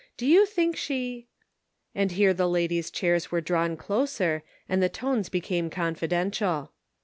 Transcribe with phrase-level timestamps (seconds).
[0.17, 1.27] Do you think she
[1.93, 6.71] —"and here the ladies' chairs were drawn closer, and the tones became confidential.